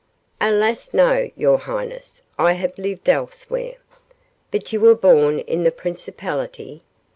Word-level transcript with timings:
"Alas, 0.39 0.95
no, 0.95 1.29
your 1.35 1.59
highness. 1.59 2.23
I 2.39 2.53
have 2.53 2.79
lived 2.79 3.07
elsewhere." 3.07 3.75
"But 4.49 4.73
you 4.73 4.81
were 4.81 4.95
born 4.95 5.41
in 5.41 5.61
the 5.61 5.71
principality?" 5.71 6.81